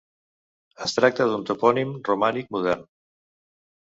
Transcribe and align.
Es 0.85 0.95
tracta 0.95 1.27
d'un 1.33 1.45
topònim 1.51 1.93
romànic 2.11 2.53
modern. 2.57 2.85